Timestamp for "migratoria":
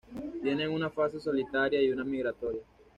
2.03-2.63